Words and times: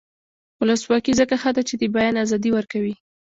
ولسواکي 0.61 1.13
ځکه 1.19 1.35
ښه 1.41 1.51
ده 1.55 1.61
چې 1.69 1.75
د 1.77 1.83
بیان 1.95 2.15
ازادي 2.23 2.51
ورکوي. 2.53 2.95